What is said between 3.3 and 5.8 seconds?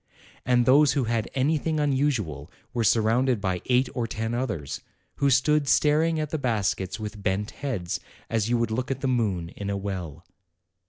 by eight or ten others, who stood